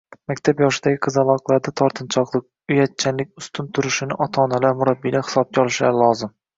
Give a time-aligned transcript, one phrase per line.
[0.29, 6.39] Maktab yoshidagi qizaloqlarda tortinchoqlik, uyatchanlik ustun turishini ota-onalar, murabbiylar hisobga olishlari lozim.